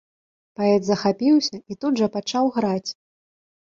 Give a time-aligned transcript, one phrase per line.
[0.61, 2.91] Паэт захапіўся і тут жа пачаў граць.